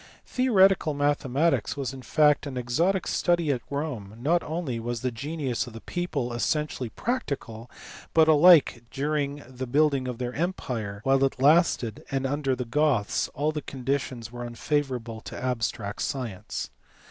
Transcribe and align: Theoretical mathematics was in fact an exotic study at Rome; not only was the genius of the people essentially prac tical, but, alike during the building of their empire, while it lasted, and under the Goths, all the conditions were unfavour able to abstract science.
Theoretical 0.25 0.95
mathematics 0.95 1.77
was 1.77 1.93
in 1.93 2.01
fact 2.01 2.47
an 2.47 2.57
exotic 2.57 3.05
study 3.05 3.51
at 3.51 3.61
Rome; 3.69 4.15
not 4.19 4.41
only 4.41 4.79
was 4.79 5.01
the 5.01 5.11
genius 5.11 5.67
of 5.67 5.73
the 5.73 5.81
people 5.81 6.33
essentially 6.33 6.89
prac 6.89 7.27
tical, 7.27 7.69
but, 8.15 8.27
alike 8.27 8.83
during 8.89 9.43
the 9.47 9.67
building 9.67 10.07
of 10.07 10.17
their 10.17 10.33
empire, 10.33 11.01
while 11.03 11.23
it 11.23 11.39
lasted, 11.39 12.03
and 12.09 12.25
under 12.25 12.55
the 12.55 12.65
Goths, 12.65 13.27
all 13.35 13.51
the 13.51 13.61
conditions 13.61 14.31
were 14.31 14.43
unfavour 14.43 14.95
able 14.95 15.21
to 15.21 15.39
abstract 15.39 16.01
science. 16.01 16.71